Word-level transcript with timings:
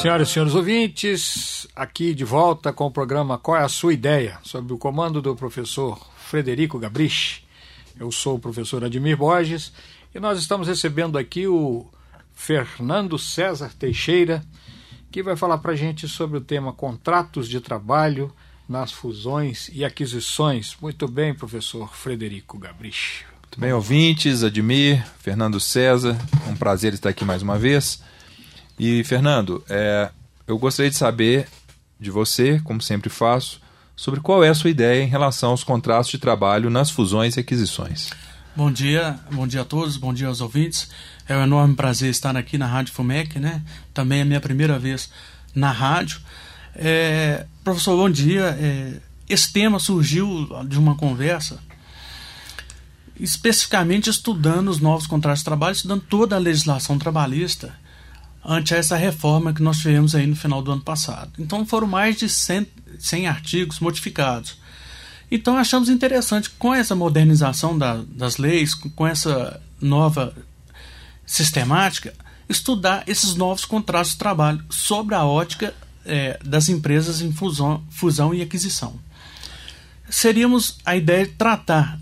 Senhoras 0.00 0.30
e 0.30 0.32
senhores 0.32 0.54
ouvintes, 0.54 1.66
aqui 1.76 2.14
de 2.14 2.24
volta 2.24 2.72
com 2.72 2.86
o 2.86 2.90
programa 2.90 3.36
Qual 3.36 3.54
é 3.54 3.62
a 3.62 3.68
Sua 3.68 3.92
Ideia? 3.92 4.38
Sob 4.42 4.72
o 4.72 4.78
comando 4.78 5.20
do 5.20 5.36
professor 5.36 6.00
Frederico 6.16 6.78
Gabrich. 6.78 7.44
Eu 7.98 8.10
sou 8.10 8.36
o 8.36 8.38
professor 8.38 8.82
Admir 8.82 9.18
Borges 9.18 9.70
e 10.14 10.18
nós 10.18 10.38
estamos 10.38 10.68
recebendo 10.68 11.18
aqui 11.18 11.46
o 11.46 11.86
Fernando 12.34 13.18
César 13.18 13.72
Teixeira, 13.78 14.42
que 15.12 15.22
vai 15.22 15.36
falar 15.36 15.58
para 15.58 15.72
a 15.72 15.76
gente 15.76 16.08
sobre 16.08 16.38
o 16.38 16.40
tema 16.40 16.72
contratos 16.72 17.46
de 17.46 17.60
trabalho 17.60 18.34
nas 18.66 18.90
fusões 18.92 19.68
e 19.70 19.84
aquisições. 19.84 20.78
Muito 20.80 21.06
bem, 21.06 21.34
professor 21.34 21.94
Frederico 21.94 22.58
Gabrich. 22.58 23.26
Muito 23.42 23.60
bem, 23.60 23.74
ouvintes, 23.74 24.42
Admir, 24.42 25.06
Fernando 25.18 25.60
César, 25.60 26.16
um 26.48 26.56
prazer 26.56 26.94
estar 26.94 27.10
aqui 27.10 27.22
mais 27.22 27.42
uma 27.42 27.58
vez. 27.58 28.00
E, 28.82 29.04
Fernando, 29.04 29.62
é, 29.68 30.10
eu 30.46 30.58
gostaria 30.58 30.90
de 30.90 30.96
saber 30.96 31.46
de 32.00 32.10
você, 32.10 32.58
como 32.60 32.80
sempre 32.80 33.10
faço, 33.10 33.60
sobre 33.94 34.20
qual 34.20 34.42
é 34.42 34.48
a 34.48 34.54
sua 34.54 34.70
ideia 34.70 35.04
em 35.04 35.06
relação 35.06 35.50
aos 35.50 35.62
contratos 35.62 36.10
de 36.10 36.16
trabalho 36.16 36.70
nas 36.70 36.90
fusões 36.90 37.36
e 37.36 37.40
aquisições. 37.40 38.08
Bom 38.56 38.72
dia, 38.72 39.20
bom 39.30 39.46
dia 39.46 39.60
a 39.60 39.64
todos, 39.66 39.98
bom 39.98 40.14
dia 40.14 40.28
aos 40.28 40.40
ouvintes. 40.40 40.88
É 41.28 41.36
um 41.36 41.42
enorme 41.42 41.74
prazer 41.74 42.08
estar 42.08 42.34
aqui 42.34 42.56
na 42.56 42.66
Rádio 42.66 42.94
FUMEC, 42.94 43.38
né? 43.38 43.60
Também 43.92 44.20
é 44.20 44.22
a 44.22 44.24
minha 44.24 44.40
primeira 44.40 44.78
vez 44.78 45.10
na 45.54 45.70
rádio. 45.70 46.18
É, 46.74 47.44
professor, 47.62 47.94
bom 47.98 48.08
dia. 48.08 48.56
É, 48.58 48.94
esse 49.28 49.52
tema 49.52 49.78
surgiu 49.78 50.48
de 50.66 50.78
uma 50.78 50.94
conversa, 50.94 51.58
especificamente 53.18 54.08
estudando 54.08 54.68
os 54.68 54.80
novos 54.80 55.06
contratos 55.06 55.40
de 55.40 55.44
trabalho, 55.44 55.74
estudando 55.74 56.00
toda 56.00 56.34
a 56.34 56.38
legislação 56.38 56.98
trabalhista 56.98 57.78
ante 58.44 58.74
essa 58.74 58.96
reforma 58.96 59.52
que 59.52 59.62
nós 59.62 59.78
tivemos 59.78 60.14
aí 60.14 60.26
no 60.26 60.36
final 60.36 60.62
do 60.62 60.72
ano 60.72 60.80
passado. 60.80 61.32
Então 61.38 61.66
foram 61.66 61.86
mais 61.86 62.16
de 62.16 62.28
100, 62.28 62.66
100 62.98 63.26
artigos 63.26 63.80
modificados. 63.80 64.58
Então 65.30 65.56
achamos 65.56 65.88
interessante, 65.88 66.50
com 66.50 66.74
essa 66.74 66.94
modernização 66.96 67.78
da, 67.78 68.02
das 68.08 68.36
leis, 68.36 68.74
com 68.74 69.06
essa 69.06 69.60
nova 69.80 70.34
sistemática, 71.24 72.12
estudar 72.48 73.04
esses 73.06 73.36
novos 73.36 73.64
contratos 73.64 74.12
de 74.12 74.18
trabalho 74.18 74.64
sobre 74.70 75.14
a 75.14 75.24
ótica 75.24 75.72
é, 76.04 76.38
das 76.44 76.68
empresas 76.68 77.20
em 77.20 77.32
fusão, 77.32 77.84
fusão 77.90 78.34
e 78.34 78.42
aquisição. 78.42 78.98
Seríamos 80.08 80.78
a 80.84 80.96
ideia 80.96 81.26
de 81.26 81.34
tratar 81.34 82.00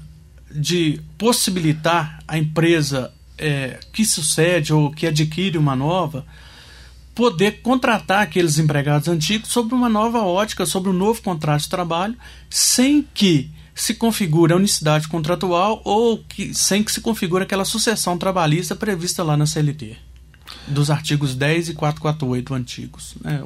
de 0.50 1.00
possibilitar 1.18 2.22
a 2.26 2.38
empresa 2.38 3.12
é, 3.38 3.78
que 3.92 4.04
sucede 4.04 4.72
ou 4.72 4.90
que 4.90 5.06
adquire 5.06 5.56
uma 5.56 5.76
nova 5.76 6.26
poder 7.14 7.62
contratar 7.62 8.22
aqueles 8.22 8.58
empregados 8.58 9.08
antigos 9.08 9.50
sobre 9.50 9.74
uma 9.74 9.88
nova 9.88 10.20
ótica, 10.20 10.64
sobre 10.64 10.90
um 10.90 10.92
novo 10.92 11.20
contrato 11.20 11.62
de 11.62 11.68
trabalho, 11.68 12.16
sem 12.48 13.04
que 13.12 13.50
se 13.74 13.94
configure 13.94 14.52
a 14.52 14.56
unicidade 14.56 15.08
contratual 15.08 15.82
ou 15.84 16.18
que, 16.18 16.54
sem 16.54 16.82
que 16.82 16.92
se 16.92 17.00
configure 17.00 17.42
aquela 17.42 17.64
sucessão 17.64 18.16
trabalhista 18.16 18.76
prevista 18.76 19.24
lá 19.24 19.36
na 19.36 19.46
CLT, 19.46 19.96
dos 20.68 20.90
artigos 20.90 21.34
10 21.34 21.70
e 21.70 21.74
448 21.74 22.54
antigos. 22.54 23.14
Né? 23.20 23.42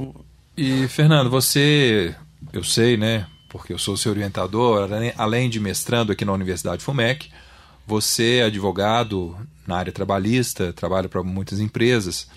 E, 0.54 0.86
Fernando, 0.88 1.31
você, 1.31 2.14
eu 2.52 2.62
sei, 2.62 2.98
né, 2.98 3.26
porque 3.48 3.72
eu 3.72 3.78
sou 3.78 3.97
seu 3.97 4.12
orientador, 4.12 4.88
além 5.16 5.48
de 5.48 5.58
mestrando 5.60 6.12
aqui 6.12 6.26
na 6.26 6.32
Universidade 6.32 6.82
FUMEC, 6.82 7.31
você 7.87 8.38
é 8.38 8.44
advogado 8.44 9.37
na 9.66 9.76
área 9.76 9.93
trabalhista, 9.93 10.72
trabalha 10.72 11.09
para 11.09 11.22
muitas 11.22 11.60
empresas 11.60 12.28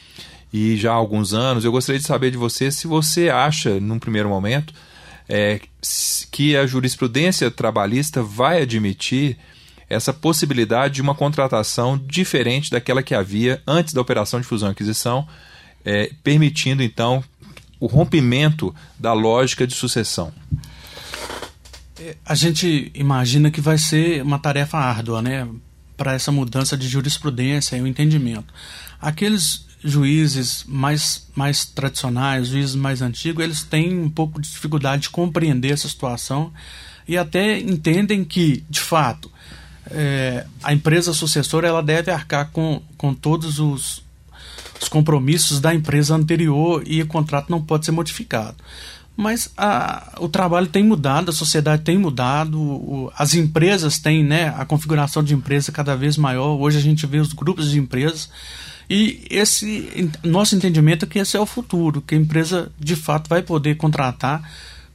e 0.51 0.77
já 0.77 0.91
há 0.91 0.95
alguns 0.95 1.33
anos. 1.33 1.65
Eu 1.65 1.71
gostaria 1.71 1.99
de 1.99 2.07
saber 2.07 2.31
de 2.31 2.37
você 2.37 2.71
se 2.71 2.87
você 2.87 3.29
acha, 3.29 3.79
num 3.79 3.99
primeiro 3.99 4.29
momento, 4.29 4.73
é, 5.27 5.59
que 6.31 6.55
a 6.55 6.65
jurisprudência 6.65 7.49
trabalhista 7.49 8.21
vai 8.21 8.61
admitir 8.61 9.37
essa 9.89 10.13
possibilidade 10.13 10.95
de 10.95 11.01
uma 11.01 11.13
contratação 11.13 11.97
diferente 11.97 12.71
daquela 12.71 13.03
que 13.03 13.13
havia 13.13 13.61
antes 13.67 13.93
da 13.93 14.01
operação 14.01 14.39
de 14.39 14.47
fusão 14.47 14.69
e 14.69 14.71
aquisição, 14.71 15.27
é, 15.83 16.09
permitindo 16.23 16.81
então 16.81 17.23
o 17.79 17.85
rompimento 17.85 18.73
da 18.97 19.13
lógica 19.13 19.67
de 19.67 19.75
sucessão. 19.75 20.33
É, 21.99 22.15
a 22.25 22.35
gente 22.35 22.91
imagina 22.93 23.49
que 23.49 23.61
vai 23.61 23.77
ser 23.77 24.21
uma 24.21 24.39
tarefa 24.39 24.77
árdua, 24.77 25.21
né? 25.21 25.47
para 25.95 26.13
essa 26.13 26.31
mudança 26.31 26.77
de 26.77 26.87
jurisprudência 26.87 27.75
e 27.75 27.81
o 27.81 27.87
entendimento. 27.87 28.53
Aqueles 29.01 29.65
juízes 29.83 30.63
mais, 30.67 31.27
mais 31.35 31.65
tradicionais, 31.65 32.47
juízes 32.47 32.75
mais 32.75 33.01
antigos, 33.01 33.43
eles 33.43 33.63
têm 33.63 33.99
um 33.99 34.09
pouco 34.09 34.41
de 34.41 34.49
dificuldade 34.49 35.03
de 35.03 35.09
compreender 35.09 35.71
essa 35.71 35.87
situação 35.87 36.51
e 37.07 37.17
até 37.17 37.59
entendem 37.59 38.23
que, 38.23 38.63
de 38.69 38.79
fato, 38.79 39.31
é, 39.91 40.45
a 40.63 40.73
empresa 40.73 41.13
sucessora 41.13 41.67
ela 41.67 41.83
deve 41.83 42.09
arcar 42.09 42.49
com, 42.51 42.81
com 42.97 43.13
todos 43.13 43.59
os, 43.59 44.03
os 44.81 44.89
compromissos 44.89 45.59
da 45.59 45.73
empresa 45.73 46.15
anterior 46.15 46.83
e 46.85 47.01
o 47.01 47.07
contrato 47.07 47.51
não 47.51 47.61
pode 47.61 47.85
ser 47.85 47.91
modificado 47.91 48.57
mas 49.15 49.49
a, 49.55 50.13
o 50.19 50.27
trabalho 50.27 50.67
tem 50.67 50.83
mudado, 50.83 51.29
a 51.29 51.33
sociedade 51.33 51.83
tem 51.83 51.97
mudado, 51.97 52.59
o, 52.59 53.11
as 53.17 53.33
empresas 53.33 53.97
têm 53.97 54.23
né, 54.23 54.53
a 54.57 54.65
configuração 54.65 55.23
de 55.23 55.33
empresa 55.33 55.71
cada 55.71 55.95
vez 55.95 56.17
maior. 56.17 56.59
Hoje 56.59 56.77
a 56.77 56.81
gente 56.81 57.05
vê 57.05 57.19
os 57.19 57.31
grupos 57.31 57.71
de 57.71 57.79
empresas 57.79 58.29
e 58.89 59.25
esse 59.29 60.11
nosso 60.23 60.55
entendimento 60.55 61.05
é 61.05 61.07
que 61.07 61.19
esse 61.19 61.35
é 61.35 61.39
o 61.39 61.45
futuro, 61.45 62.01
que 62.01 62.13
a 62.13 62.17
empresa 62.17 62.71
de 62.79 62.95
fato 62.95 63.29
vai 63.29 63.41
poder 63.41 63.75
contratar 63.75 64.47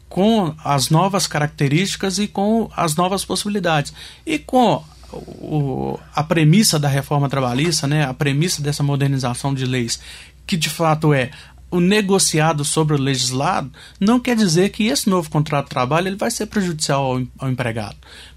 com 0.09 0.55
as 0.65 0.91
novas 0.91 1.27
características 1.27 2.19
e 2.19 2.27
com 2.29 2.71
as 2.77 2.95
novas 2.95 3.25
possibilidades. 3.25 3.93
E 4.27 4.39
com 4.39 4.83
o, 5.13 5.99
a 6.15 6.23
premissa 6.23 6.79
da 6.79 6.89
reforma 6.89 7.29
trabalhista, 7.29 7.87
né, 7.87 8.05
a 8.05 8.15
premissa 8.15 8.63
dessa 8.63 8.83
modernização 8.83 9.55
de 9.55 9.65
leis, 9.65 10.01
que 10.47 10.57
de 10.57 10.69
fato 10.69 11.15
é 11.15 11.31
o 11.71 11.81
negociado 11.81 12.65
sobre 12.65 12.95
o 12.95 12.99
legislado, 12.99 13.71
não 13.99 14.19
quer 14.19 14.37
dizer 14.37 14.71
que 14.71 14.87
esse 14.87 15.09
novo 15.09 15.31
contrato 15.31 15.67
de 15.67 15.71
trabalho 15.71 16.09
ele 16.09 16.17
vai 16.17 16.31
ser 16.31 16.47
prejudicial 16.47 17.05
ao, 17.05 17.23
ao 17.39 17.51
empregado. 17.51 17.97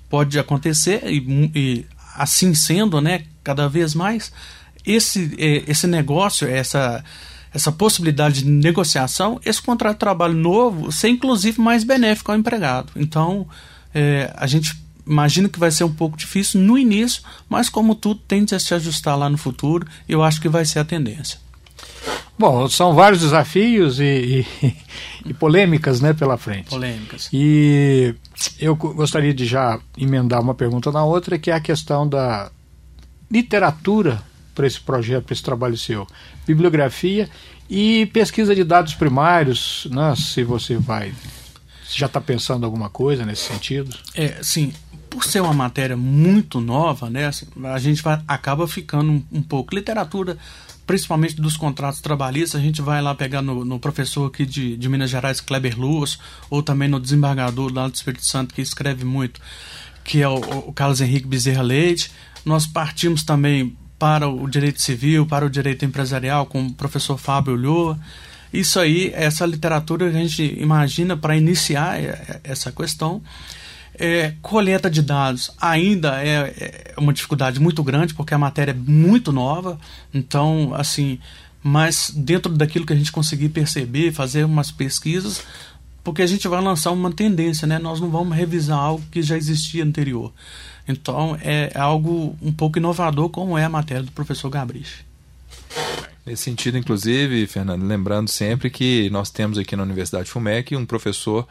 Pode 0.09 0.37
acontecer, 0.37 1.01
e, 1.05 1.49
e, 1.55 1.85
assim 2.15 2.53
sendo, 2.53 3.01
né, 3.01 3.23
cada 3.43 3.67
vez 3.67 3.95
mais, 3.95 4.31
esse, 4.85 5.33
esse 5.67 5.87
negócio, 5.87 6.47
essa, 6.47 7.03
essa 7.53 7.71
possibilidade 7.71 8.43
de 8.43 8.49
negociação, 8.49 9.39
esse 9.45 9.61
contrato 9.61 9.95
de 9.95 9.99
trabalho 9.99 10.33
novo 10.33 10.91
ser 10.91 11.09
inclusive 11.09 11.59
mais 11.59 11.83
benéfico 11.83 12.31
ao 12.31 12.37
empregado. 12.37 12.91
Então, 12.95 13.47
é, 13.93 14.31
a 14.35 14.45
gente 14.45 14.75
imagina 15.05 15.49
que 15.49 15.59
vai 15.59 15.71
ser 15.71 15.83
um 15.83 15.93
pouco 15.93 16.17
difícil 16.17 16.61
no 16.61 16.77
início, 16.77 17.21
mas 17.49 17.69
como 17.69 17.95
tudo 17.95 18.21
tende 18.27 18.55
a 18.55 18.59
se 18.59 18.73
ajustar 18.73 19.17
lá 19.17 19.29
no 19.29 19.37
futuro, 19.37 19.87
eu 20.07 20.23
acho 20.23 20.41
que 20.41 20.49
vai 20.49 20.65
ser 20.65 20.79
a 20.79 20.85
tendência. 20.85 21.39
Bom, 22.37 22.67
são 22.67 22.95
vários 22.95 23.21
desafios 23.21 23.99
e, 23.99 24.45
e, 24.61 24.75
e, 25.29 25.33
polêmicas 25.33 26.01
né, 26.01 26.13
pela 26.13 26.37
frente. 26.37 26.69
Polêmicas. 26.69 27.29
E 27.31 28.15
eu 28.59 28.75
gostaria 28.75 29.33
de 29.33 29.45
já 29.45 29.79
emendar 29.97 30.41
uma 30.41 30.55
pergunta 30.55 30.91
na 30.91 31.03
outra, 31.03 31.37
que 31.37 31.51
é 31.51 31.53
a 31.53 31.59
questão 31.59 32.07
da 32.07 32.51
literatura 33.29 34.21
para 34.53 34.67
esse 34.67 34.79
projeto, 34.79 35.25
para 35.25 35.33
esse 35.33 35.43
trabalho 35.43 35.77
seu. 35.77 36.07
Bibliografia 36.45 37.29
e 37.69 38.07
pesquisa 38.07 38.53
de 38.53 38.63
dados 38.63 38.93
primários, 38.93 39.87
né, 39.89 40.13
se 40.15 40.43
você 40.43 40.77
vai. 40.77 41.13
Já 41.89 42.07
está 42.07 42.19
pensando 42.19 42.65
alguma 42.65 42.89
coisa 42.89 43.25
nesse 43.25 43.43
sentido? 43.43 43.95
É, 44.15 44.39
sim. 44.41 44.73
Por 45.13 45.23
ser 45.23 45.41
uma 45.41 45.53
matéria 45.53 45.95
muito 45.95 46.59
nova, 46.59 47.07
né, 47.09 47.27
assim, 47.27 47.45
a 47.63 47.77
gente 47.77 48.01
vai, 48.01 48.19
acaba 48.27 48.67
ficando 48.67 49.11
um, 49.11 49.23
um 49.31 49.43
pouco. 49.43 49.75
Literatura 49.75 50.37
principalmente 50.85 51.35
dos 51.35 51.55
contratos 51.55 52.01
trabalhistas, 52.01 52.59
a 52.59 52.63
gente 52.63 52.81
vai 52.81 53.01
lá 53.01 53.15
pegar 53.15 53.41
no, 53.41 53.63
no 53.63 53.79
professor 53.79 54.27
aqui 54.27 54.45
de, 54.45 54.75
de, 54.75 54.89
Minas 54.89 55.09
Gerais, 55.09 55.39
Kleber 55.39 55.79
Luz, 55.79 56.19
ou 56.49 56.61
também 56.61 56.89
no 56.89 56.99
desembargador 56.99 57.71
lá 57.73 57.87
do 57.87 57.95
Espírito 57.95 58.25
Santo, 58.25 58.53
que 58.53 58.61
escreve 58.61 59.05
muito, 59.05 59.39
que 60.03 60.21
é 60.21 60.27
o, 60.27 60.35
o 60.35 60.73
Carlos 60.73 60.99
Henrique 60.99 61.27
Bezerra 61.27 61.61
Leite. 61.61 62.11
Nós 62.45 62.67
partimos 62.67 63.23
também 63.23 63.77
para 63.97 64.27
o 64.27 64.47
direito 64.49 64.81
civil, 64.81 65.25
para 65.25 65.45
o 65.45 65.49
direito 65.49 65.85
empresarial, 65.85 66.45
com 66.45 66.65
o 66.65 66.73
professor 66.73 67.17
Fábio 67.17 67.53
Ulloa. 67.53 67.97
Isso 68.51 68.79
aí, 68.79 69.11
essa 69.15 69.45
literatura 69.45 70.07
a 70.07 70.11
gente 70.11 70.43
imagina 70.59 71.15
para 71.15 71.37
iniciar 71.37 71.97
essa 72.43 72.71
questão. 72.71 73.21
É, 73.95 74.33
coleta 74.41 74.89
de 74.89 75.03
dados 75.03 75.51
ainda 75.61 76.23
é, 76.23 76.53
é, 76.57 76.93
uma 76.97 77.13
dificuldade 77.13 77.59
muito 77.59 77.83
grande, 77.83 78.13
porque 78.13 78.33
a 78.33 78.37
matéria 78.37 78.71
é 78.71 78.75
muito 78.75 79.31
nova. 79.31 79.79
Então, 80.13 80.73
assim, 80.73 81.19
mas 81.61 82.11
dentro 82.13 82.51
daquilo 82.51 82.85
que 82.85 82.93
a 82.93 82.95
gente 82.95 83.11
conseguir 83.11 83.49
perceber, 83.49 84.11
fazer 84.11 84.43
umas 84.43 84.71
pesquisas, 84.71 85.43
porque 86.03 86.21
a 86.21 86.27
gente 86.27 86.47
vai 86.47 86.61
lançar 86.61 86.91
uma 86.91 87.11
tendência, 87.11 87.65
né? 87.65 87.79
Nós 87.79 88.01
não 88.01 88.09
vamos 88.09 88.35
revisar 88.35 88.77
algo 88.77 89.03
que 89.09 89.21
já 89.21 89.37
existia 89.37 89.83
anterior. 89.83 90.33
Então, 90.87 91.37
é 91.41 91.71
algo 91.75 92.35
um 92.41 92.51
pouco 92.51 92.77
inovador, 92.77 93.29
como 93.29 93.57
é 93.57 93.63
a 93.63 93.69
matéria 93.69 94.03
do 94.03 94.11
professor 94.11 94.49
Gabrich. 94.49 95.05
Nesse 96.25 96.43
sentido, 96.43 96.77
inclusive, 96.77 97.47
Fernando, 97.47 97.83
lembrando 97.83 98.29
sempre 98.29 98.69
que 98.69 99.09
nós 99.09 99.29
temos 99.29 99.57
aqui 99.57 99.75
na 99.75 99.83
Universidade 99.83 100.29
FUMEC 100.29 100.75
um 100.75 100.85
professor 100.85 101.47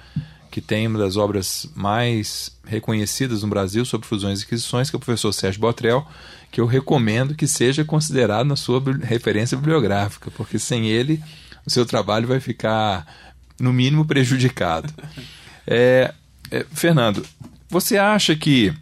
que 0.52 0.60
tem 0.60 0.86
uma 0.86 0.98
das 0.98 1.16
obras 1.16 1.66
mais 1.74 2.54
reconhecidas 2.62 3.42
no 3.42 3.48
Brasil 3.48 3.86
sobre 3.86 4.06
fusões 4.06 4.40
e 4.40 4.44
aquisições, 4.44 4.90
que 4.90 4.94
é 4.94 4.98
o 4.98 5.00
professor 5.00 5.32
Sérgio 5.32 5.62
Botrel, 5.62 6.06
que 6.50 6.60
eu 6.60 6.66
recomendo 6.66 7.34
que 7.34 7.48
seja 7.48 7.86
considerado 7.86 8.46
na 8.46 8.54
sua 8.54 8.82
referência 9.02 9.56
bibliográfica, 9.56 10.30
porque 10.30 10.58
sem 10.58 10.86
ele 10.88 11.22
o 11.66 11.70
seu 11.70 11.86
trabalho 11.86 12.28
vai 12.28 12.38
ficar, 12.38 13.06
no 13.58 13.72
mínimo, 13.72 14.04
prejudicado. 14.04 14.92
É, 15.64 16.12
é, 16.50 16.66
Fernando, 16.72 17.24
você 17.68 17.96
acha 17.96 18.34
que 18.34 18.74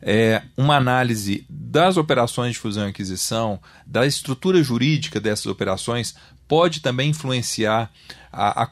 é, 0.00 0.40
uma 0.56 0.74
análise 0.74 1.44
das 1.50 1.98
operações 1.98 2.54
de 2.54 2.58
fusão 2.58 2.86
e 2.86 2.88
aquisição, 2.88 3.60
da 3.86 4.06
estrutura 4.06 4.62
jurídica 4.62 5.20
dessas 5.20 5.44
operações, 5.44 6.16
pode 6.48 6.80
também 6.80 7.10
influenciar 7.10 7.90
a, 8.32 8.62
a, 8.62 8.64
a, 8.64 8.70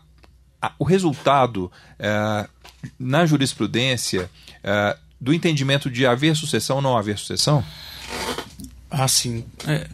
o 0.78 0.84
resultado 0.84 1.70
é, 1.98 2.48
na 2.98 3.26
jurisprudência 3.26 4.30
é, 4.62 4.96
do 5.20 5.32
entendimento 5.32 5.90
de 5.90 6.06
haver 6.06 6.36
sucessão 6.36 6.76
ou 6.76 6.82
não 6.82 6.96
haver 6.96 7.18
sucessão? 7.18 7.64
Ah, 8.90 9.08
sim. 9.08 9.44
É, 9.66 9.88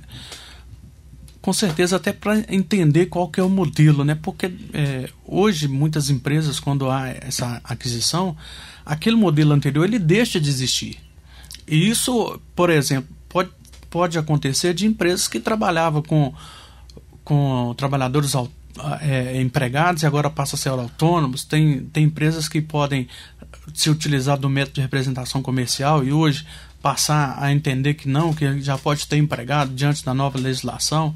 com 1.41 1.53
certeza, 1.53 1.97
até 1.97 2.13
para 2.13 2.39
entender 2.55 3.07
qual 3.07 3.29
que 3.29 3.41
é 3.41 3.43
o 3.43 3.49
modelo, 3.49 4.05
né? 4.05 4.15
Porque 4.15 4.53
é, 4.75 5.09
hoje 5.25 5.69
muitas 5.69 6.11
empresas, 6.11 6.61
quando 6.61 6.91
há 6.91 7.09
essa 7.09 7.61
aquisição, 7.65 8.37
aquele 8.85 9.17
modelo 9.17 9.53
anterior 9.53 9.85
ele 9.85 9.99
deixa 9.99 10.39
de 10.39 10.51
existir. 10.51 10.99
E 11.67 11.89
isso, 11.89 12.39
por 12.55 12.69
exemplo, 12.69 13.09
pode, 13.29 13.51
pode 13.89 14.19
acontecer 14.19 14.75
de 14.75 14.87
empresas 14.87 15.29
que 15.29 15.41
trabalhavam 15.41 16.03
com, 16.03 16.35
com 17.25 17.75
trabalhadores 17.77 18.35
é, 19.01 19.41
empregados 19.41 20.03
e 20.03 20.07
agora 20.07 20.31
passam 20.31 20.57
a 20.57 20.61
ser 20.61 20.69
autônomos. 20.71 21.45
Tem, 21.45 21.81
tem 21.93 22.05
empresas 22.05 22.49
que 22.49 22.61
podem 22.61 23.09
se 23.75 23.91
utilizar 23.91 24.39
do 24.39 24.49
método 24.49 24.77
de 24.77 24.81
representação 24.81 25.43
comercial 25.43 26.05
e 26.05 26.13
hoje 26.13 26.47
passar 26.83 27.37
a 27.39 27.53
entender 27.53 27.95
que 27.95 28.09
não, 28.09 28.33
que 28.33 28.61
já 28.61 28.77
pode 28.79 29.07
ter 29.07 29.17
empregado 29.17 29.73
diante 29.75 30.05
da 30.05 30.15
nova 30.15 30.39
legislação. 30.39 31.15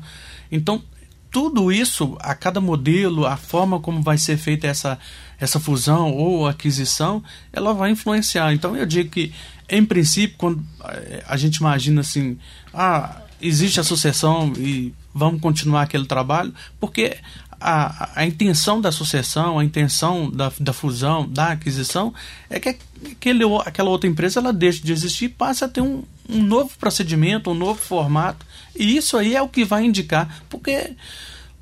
Então, 0.50 0.82
tudo 1.30 1.72
isso, 1.72 2.16
a 2.20 2.34
cada 2.34 2.60
modelo, 2.60 3.26
a 3.26 3.36
forma 3.36 3.80
como 3.80 4.02
vai 4.02 4.16
ser 4.16 4.36
feita 4.36 4.66
essa, 4.66 4.98
essa 5.40 5.58
fusão 5.58 6.12
ou 6.12 6.46
aquisição, 6.46 7.22
ela 7.52 7.74
vai 7.74 7.90
influenciar. 7.90 8.52
Então, 8.52 8.76
eu 8.76 8.86
digo 8.86 9.10
que 9.10 9.32
em 9.68 9.84
princípio, 9.84 10.36
quando 10.36 10.62
eh, 10.84 11.24
a 11.26 11.36
gente 11.36 11.56
imagina 11.56 12.02
assim, 12.02 12.38
ah, 12.72 13.22
existe 13.40 13.80
a 13.80 13.84
sucessão 13.84 14.52
e 14.56 14.92
vamos 15.14 15.40
continuar 15.40 15.82
aquele 15.82 16.06
trabalho, 16.06 16.52
porque 16.80 17.18
a, 17.60 18.10
a 18.14 18.26
intenção 18.26 18.80
da 18.80 18.92
sucessão, 18.92 19.58
a 19.58 19.64
intenção 19.64 20.30
da, 20.30 20.52
da 20.60 20.72
fusão, 20.72 21.26
da 21.26 21.52
aquisição, 21.52 22.12
é 22.50 22.60
que 22.60 22.76
aquele, 23.12 23.44
aquela 23.64 23.90
outra 23.90 24.08
empresa 24.08 24.40
ela 24.40 24.52
deixe 24.52 24.82
de 24.82 24.92
existir 24.92 25.26
e 25.26 25.28
passe 25.28 25.64
a 25.64 25.68
ter 25.68 25.80
um, 25.80 26.02
um 26.28 26.42
novo 26.42 26.70
procedimento, 26.78 27.50
um 27.50 27.54
novo 27.54 27.80
formato. 27.80 28.44
E 28.76 28.96
isso 28.96 29.16
aí 29.16 29.34
é 29.34 29.40
o 29.40 29.48
que 29.48 29.64
vai 29.64 29.84
indicar, 29.84 30.42
porque 30.50 30.92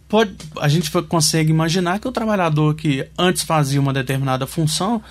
pode, 0.08 0.34
a 0.60 0.68
gente 0.68 0.90
consegue 1.02 1.50
imaginar 1.50 1.98
que 2.00 2.08
o 2.08 2.12
trabalhador 2.12 2.74
que 2.74 3.06
antes 3.16 3.42
fazia 3.42 3.80
uma 3.80 3.92
determinada 3.92 4.46
função 4.46 5.02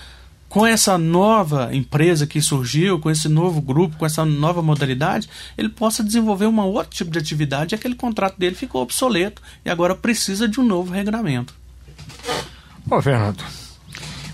com 0.52 0.68
essa 0.68 0.98
nova 0.98 1.74
empresa 1.74 2.28
que 2.28 2.42
surgiu, 2.42 3.00
com 3.00 3.10
esse 3.10 3.30
novo 3.30 3.62
grupo, 3.62 3.96
com 3.96 4.06
essa 4.06 4.26
nova 4.26 4.62
modalidade, 4.62 5.30
ele 5.58 5.70
possa 5.70 6.04
desenvolver 6.04 6.46
um 6.46 6.60
outro 6.60 6.94
tipo 6.94 7.10
de 7.10 7.18
atividade 7.18 7.74
e 7.74 7.76
aquele 7.76 7.96
contrato 7.96 8.38
dele 8.38 8.54
ficou 8.54 8.82
obsoleto 8.82 9.42
e 9.64 9.70
agora 9.70 9.96
precisa 9.96 10.50
de 10.50 10.60
um 10.60 10.66
novo 10.66 10.92
regulamento. 10.92 11.56
Bom, 12.86 13.02
Fernando, 13.02 13.42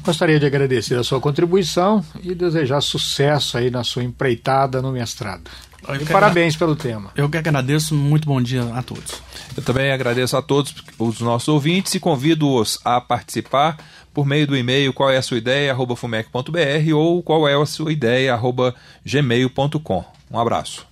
gostaria 0.04 0.40
de 0.40 0.48
agradecer 0.48 0.96
a 0.96 1.04
sua 1.04 1.22
contribuição 1.22 2.04
e 2.24 2.34
desejar 2.34 2.81
sucesso 2.81 3.56
aí 3.56 3.69
na 3.69 3.84
sua 3.84 4.04
empreitada 4.04 4.81
no 4.81 4.92
mestrado. 4.92 5.52
E 6.00 6.06
parabéns 6.06 6.56
pelo 6.56 6.75
tema. 6.75 7.12
Eu 7.15 7.29
que 7.29 7.38
agradeço, 7.38 7.94
muito 7.94 8.27
bom 8.27 8.41
dia 8.41 8.63
a 8.74 8.81
todos. 8.81 9.21
Eu 9.56 9.63
também 9.63 9.91
agradeço 9.91 10.35
a 10.35 10.41
todos 10.41 10.74
os 10.97 11.19
nossos 11.19 11.47
ouvintes 11.47 11.94
e 11.95 12.00
convido-os 12.00 12.79
a 12.83 13.00
participar 13.00 13.77
por 14.13 14.25
meio 14.25 14.47
do 14.47 14.57
e-mail 14.57 14.91
qual 14.94 15.09
é 15.09 15.18
a 15.18 15.21
sua 15.21 15.38
ideia, 15.38 15.71
arroba 15.71 15.95
fumec.br 15.95 16.94
ou 16.95 17.21
qual 17.21 17.47
é 17.47 17.56
a 17.56 17.65
sua 17.65 17.91
ideia, 17.91 18.33
arroba 18.33 18.74
gmail.com. 19.06 20.06
Um 20.31 20.39
abraço. 20.39 20.85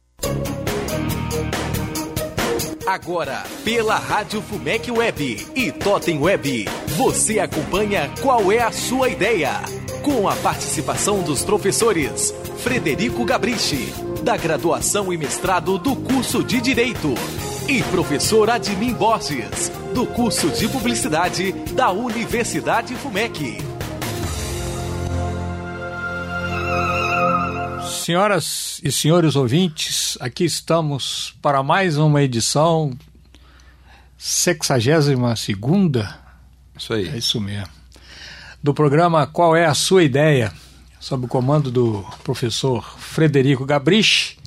Agora, 2.86 3.44
pela 3.64 3.98
Rádio 3.98 4.44
Fumec 4.44 4.92
Web 4.92 5.48
e 5.56 5.72
Totem 5.72 6.20
Web, 6.20 6.66
você 6.96 7.40
acompanha 7.40 8.12
Qual 8.22 8.52
é 8.52 8.62
a 8.62 8.72
Sua 8.72 9.10
Ideia? 9.10 9.54
Com 10.04 10.30
a 10.30 10.36
participação 10.36 11.24
dos 11.24 11.44
professores 11.44 12.32
Frederico 12.60 13.26
Gabrichi, 13.26 13.92
da 14.26 14.36
graduação 14.36 15.14
e 15.14 15.18
mestrado 15.18 15.78
do 15.78 15.96
curso 15.96 16.44
de 16.44 16.60
Direito, 16.60 17.14
e 17.70 17.84
professor 17.84 18.50
Admin 18.50 18.92
Borges, 18.92 19.72
do 19.94 20.08
curso 20.08 20.50
de 20.50 20.68
Publicidade 20.68 21.52
da 21.76 21.92
Universidade 21.92 22.96
FUMEC. 22.96 23.60
Senhoras 28.04 28.82
e 28.84 28.92
senhores 28.92 29.36
ouvintes, 29.36 30.18
aqui 30.20 30.44
estamos 30.44 31.36
para 31.40 31.62
mais 31.62 32.00
uma 32.00 32.24
edição 32.24 32.98
62 34.18 35.40
segunda. 35.40 36.18
Isso 36.76 36.94
aí. 36.96 37.10
É 37.10 37.18
isso 37.20 37.40
mesmo. 37.40 37.70
Do 38.64 38.74
programa 38.74 39.28
Qual 39.28 39.56
é 39.56 39.68
a 39.68 39.76
sua 39.76 40.02
ideia? 40.02 40.52
Sob 41.06 41.26
o 41.26 41.28
comando 41.28 41.70
do 41.70 42.04
professor 42.24 42.84
Frederico 42.98 43.64
Gabrich. 43.64 44.40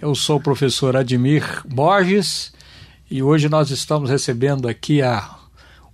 Eu 0.00 0.14
sou 0.14 0.38
o 0.38 0.42
professor 0.42 0.96
Admir 0.96 1.44
Borges 1.66 2.54
e 3.10 3.22
hoje 3.22 3.50
nós 3.50 3.70
estamos 3.70 4.08
recebendo 4.08 4.66
aqui 4.66 5.02
a 5.02 5.36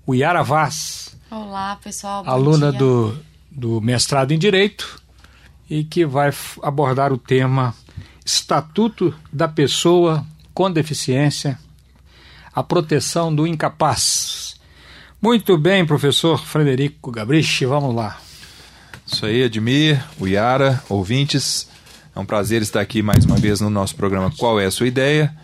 Yara 0.08 0.44
Vaz. 0.44 1.16
Olá, 1.28 1.74
pessoal. 1.82 2.22
aluna 2.24 2.70
do, 2.70 3.18
do 3.50 3.80
mestrado 3.80 4.30
em 4.30 4.38
Direito 4.38 5.02
e 5.68 5.82
que 5.82 6.06
vai 6.06 6.32
abordar 6.62 7.12
o 7.12 7.18
tema 7.18 7.74
Estatuto 8.24 9.12
da 9.32 9.48
Pessoa 9.48 10.24
com 10.54 10.70
Deficiência, 10.70 11.58
a 12.54 12.62
proteção 12.62 13.34
do 13.34 13.44
incapaz. 13.44 14.54
Muito 15.20 15.58
bem, 15.58 15.84
professor 15.84 16.38
Frederico 16.38 17.10
Gabrichi, 17.10 17.66
vamos 17.66 17.92
lá. 17.92 18.29
Isso 19.12 19.26
aí, 19.26 19.42
Admir, 19.42 20.02
Yara, 20.22 20.82
ouvintes. 20.88 21.68
É 22.14 22.20
um 22.20 22.24
prazer 22.24 22.62
estar 22.62 22.80
aqui 22.80 23.02
mais 23.02 23.24
uma 23.24 23.36
vez 23.36 23.60
no 23.60 23.68
nosso 23.68 23.96
programa 23.96 24.32
Qual 24.36 24.58
é 24.58 24.66
a 24.66 24.70
Sua 24.70 24.86
Ideia? 24.86 25.34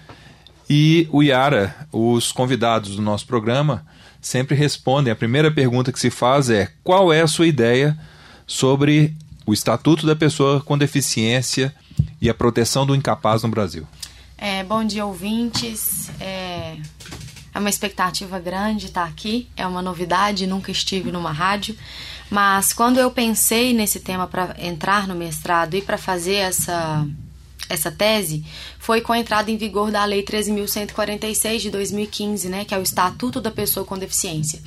E 0.70 1.08
o 1.10 1.22
Yara, 1.22 1.74
os 1.92 2.30
convidados 2.30 2.94
do 2.96 3.02
nosso 3.02 3.26
programa, 3.26 3.84
sempre 4.20 4.54
respondem. 4.54 5.12
A 5.12 5.16
primeira 5.16 5.50
pergunta 5.50 5.92
que 5.92 5.98
se 5.98 6.10
faz 6.10 6.48
é: 6.48 6.72
qual 6.82 7.12
é 7.12 7.20
a 7.20 7.26
sua 7.26 7.46
ideia 7.46 7.98
sobre 8.46 9.14
o 9.44 9.52
Estatuto 9.52 10.06
da 10.06 10.16
Pessoa 10.16 10.60
com 10.60 10.78
Deficiência 10.78 11.74
e 12.20 12.30
a 12.30 12.34
proteção 12.34 12.86
do 12.86 12.94
incapaz 12.94 13.42
no 13.42 13.48
Brasil? 13.48 13.86
É, 14.38 14.62
bom 14.62 14.84
dia, 14.84 15.04
ouvintes. 15.04 16.10
É, 16.20 16.76
é 17.52 17.58
uma 17.58 17.70
expectativa 17.70 18.38
grande 18.38 18.86
estar 18.86 19.04
aqui, 19.04 19.48
é 19.56 19.66
uma 19.66 19.82
novidade, 19.82 20.46
nunca 20.46 20.70
estive 20.70 21.10
numa 21.10 21.32
rádio. 21.32 21.76
Mas 22.30 22.72
quando 22.72 22.98
eu 22.98 23.10
pensei 23.10 23.72
nesse 23.72 24.00
tema 24.00 24.26
para 24.26 24.54
entrar 24.58 25.06
no 25.06 25.14
mestrado 25.14 25.74
e 25.74 25.82
para 25.82 25.98
fazer 25.98 26.34
essa 26.34 27.06
essa 27.68 27.90
tese 27.90 28.44
foi 28.86 29.00
com 29.00 29.12
a 29.12 29.18
entrada 29.18 29.50
em 29.50 29.56
vigor 29.56 29.90
da 29.90 30.04
Lei 30.04 30.22
13.146 30.22 31.58
de 31.58 31.70
2015, 31.72 32.48
né, 32.48 32.64
que 32.64 32.72
é 32.72 32.78
o 32.78 32.82
Estatuto 32.82 33.40
da 33.40 33.50
Pessoa 33.50 33.84
com 33.84 33.98
Deficiência. 33.98 34.62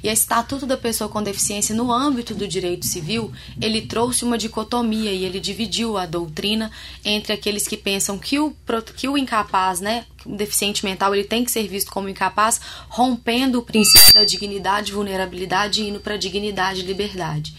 E 0.00 0.06
esse 0.06 0.22
Estatuto 0.22 0.64
da 0.64 0.76
Pessoa 0.76 1.10
com 1.10 1.20
Deficiência, 1.20 1.74
no 1.74 1.90
âmbito 1.90 2.36
do 2.36 2.46
direito 2.46 2.86
civil, 2.86 3.32
ele 3.60 3.82
trouxe 3.82 4.24
uma 4.24 4.38
dicotomia 4.38 5.10
e 5.10 5.24
ele 5.24 5.40
dividiu 5.40 5.98
a 5.98 6.06
doutrina 6.06 6.70
entre 7.04 7.32
aqueles 7.32 7.66
que 7.66 7.76
pensam 7.76 8.16
que 8.16 8.38
o, 8.38 8.54
que 8.94 9.08
o 9.08 9.18
incapaz, 9.18 9.80
né, 9.80 10.06
o 10.24 10.36
deficiente 10.36 10.84
mental, 10.84 11.12
ele 11.12 11.24
tem 11.24 11.44
que 11.44 11.50
ser 11.50 11.66
visto 11.66 11.90
como 11.90 12.08
incapaz, 12.08 12.60
rompendo 12.88 13.58
o 13.58 13.62
princípio 13.62 14.14
da 14.14 14.24
dignidade 14.24 14.92
vulnerabilidade 14.92 15.82
e 15.82 15.88
indo 15.88 15.98
para 15.98 16.14
a 16.14 16.16
dignidade 16.16 16.78
e 16.78 16.84
liberdade. 16.84 17.52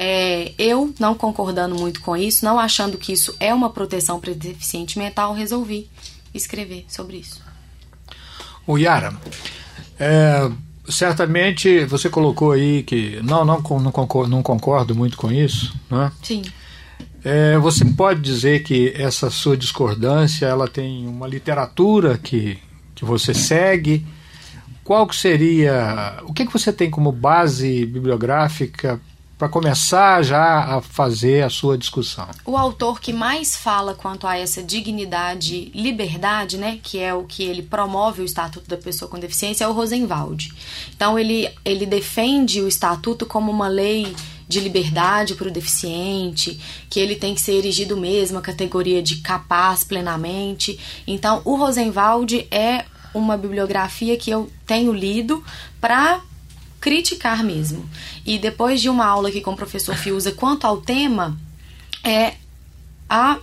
É, 0.00 0.52
eu, 0.56 0.94
não 1.00 1.12
concordando 1.12 1.74
muito 1.74 2.00
com 2.00 2.16
isso, 2.16 2.44
não 2.44 2.56
achando 2.56 2.96
que 2.96 3.12
isso 3.12 3.34
é 3.40 3.52
uma 3.52 3.68
proteção 3.68 4.20
para 4.20 4.32
deficiente 4.32 4.96
mental, 4.96 5.34
resolvi 5.34 5.57
escrever 6.34 6.84
sobre 6.88 7.18
isso. 7.18 7.42
O 8.66 8.76
Yara, 8.76 9.14
é, 9.98 10.50
certamente 10.88 11.84
você 11.86 12.08
colocou 12.08 12.52
aí 12.52 12.82
que 12.82 13.20
não, 13.22 13.44
não, 13.44 13.60
não, 13.60 13.92
concordo, 13.92 14.30
não 14.30 14.42
concordo 14.42 14.94
muito 14.94 15.16
com 15.16 15.30
isso, 15.32 15.74
né? 15.90 16.12
Sim. 16.22 16.42
É, 17.24 17.58
você 17.58 17.84
pode 17.84 18.20
dizer 18.20 18.62
que 18.62 18.92
essa 18.96 19.28
sua 19.28 19.56
discordância 19.56 20.46
ela 20.46 20.68
tem 20.68 21.06
uma 21.06 21.26
literatura 21.26 22.16
que, 22.16 22.58
que 22.94 23.04
você 23.04 23.34
segue? 23.34 24.06
Qual 24.84 25.06
que 25.06 25.16
seria, 25.16 26.22
o 26.22 26.32
que, 26.32 26.46
que 26.46 26.52
você 26.52 26.72
tem 26.72 26.90
como 26.90 27.12
base 27.12 27.84
bibliográfica 27.84 29.00
para 29.38 29.48
começar 29.48 30.22
já 30.22 30.76
a 30.76 30.82
fazer 30.82 31.44
a 31.44 31.48
sua 31.48 31.78
discussão. 31.78 32.26
O 32.44 32.56
autor 32.56 33.00
que 33.00 33.12
mais 33.12 33.54
fala 33.54 33.94
quanto 33.94 34.26
a 34.26 34.36
essa 34.36 34.62
dignidade, 34.62 35.70
liberdade, 35.72 36.58
né, 36.58 36.80
que 36.82 36.98
é 36.98 37.14
o 37.14 37.22
que 37.22 37.44
ele 37.44 37.62
promove 37.62 38.20
o 38.20 38.24
Estatuto 38.24 38.68
da 38.68 38.76
Pessoa 38.76 39.08
com 39.08 39.18
Deficiência, 39.18 39.64
é 39.64 39.68
o 39.68 39.72
Rosenwald. 39.72 40.52
Então 40.94 41.16
ele, 41.16 41.48
ele 41.64 41.86
defende 41.86 42.60
o 42.60 42.66
Estatuto 42.66 43.24
como 43.24 43.52
uma 43.52 43.68
lei 43.68 44.12
de 44.48 44.60
liberdade 44.60 45.34
para 45.34 45.46
o 45.46 45.50
deficiente, 45.50 46.58
que 46.88 46.98
ele 46.98 47.14
tem 47.14 47.34
que 47.34 47.40
ser 47.40 47.52
erigido 47.52 47.96
mesmo 47.96 48.38
a 48.38 48.42
categoria 48.42 49.02
de 49.02 49.16
capaz 49.16 49.84
plenamente. 49.84 50.80
Então, 51.06 51.42
o 51.44 51.54
Rosenwald 51.54 52.48
é 52.50 52.86
uma 53.12 53.36
bibliografia 53.36 54.16
que 54.16 54.30
eu 54.30 54.50
tenho 54.66 54.92
lido 54.92 55.44
para 55.80 56.22
criticar 56.80 57.44
mesmo. 57.44 57.88
E 58.24 58.38
depois 58.38 58.80
de 58.80 58.88
uma 58.88 59.06
aula 59.06 59.28
aqui 59.28 59.40
com 59.40 59.52
o 59.52 59.56
professor 59.56 59.96
Fiuza 59.96 60.32
quanto 60.32 60.66
ao 60.66 60.80
tema, 60.80 61.38
é 62.04 62.34
a 63.08 63.38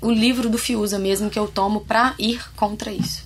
o 0.00 0.10
livro 0.10 0.50
do 0.50 0.58
Fiuza 0.58 0.98
mesmo 0.98 1.30
que 1.30 1.38
eu 1.38 1.48
tomo 1.48 1.80
para 1.80 2.14
ir 2.18 2.52
contra 2.54 2.92
isso. 2.92 3.24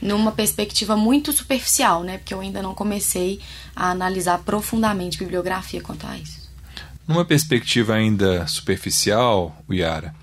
Numa 0.00 0.30
perspectiva 0.30 0.94
muito 0.94 1.32
superficial, 1.32 2.02
né? 2.02 2.18
Porque 2.18 2.34
eu 2.34 2.40
ainda 2.40 2.60
não 2.60 2.74
comecei 2.74 3.40
a 3.74 3.90
analisar 3.90 4.38
profundamente 4.40 5.16
bibliografia 5.16 5.80
quanto 5.80 6.06
a 6.06 6.18
isso. 6.18 6.44
Numa 7.08 7.24
perspectiva 7.24 7.94
ainda 7.94 8.46
superficial, 8.46 9.56
Yara, 9.70 10.14